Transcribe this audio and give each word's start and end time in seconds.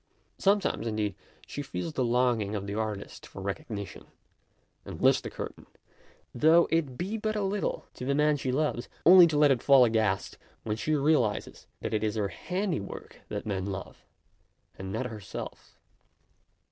Sometimes, 0.39 0.87
in 0.87 0.95
deed, 0.95 1.13
she 1.45 1.61
feels 1.61 1.93
the 1.93 2.03
longing 2.03 2.55
of 2.55 2.65
the 2.65 2.73
artist 2.73 3.27
for 3.27 3.39
recognition, 3.39 4.07
and 4.83 4.99
lifts 4.99 5.21
the 5.21 5.29
curtain, 5.29 5.67
though 6.33 6.67
it 6.71 6.97
be 6.97 7.17
but 7.19 7.35
a 7.35 7.43
little, 7.43 7.85
to 7.93 8.03
the 8.05 8.15
man 8.15 8.35
she 8.35 8.51
loves, 8.51 8.89
only 9.05 9.27
to 9.27 9.37
let 9.37 9.51
it 9.51 9.61
fall 9.61 9.85
aghast, 9.85 10.39
when 10.63 10.75
she 10.75 10.95
realizes 10.95 11.67
that 11.81 11.93
it 11.93 12.03
is 12.03 12.15
her 12.15 12.29
handiwork 12.29 13.21
that 13.29 13.45
men 13.45 13.67
love, 13.67 14.03
and 14.75 14.91
not 14.91 15.05
her 15.05 15.19
self. 15.21 15.77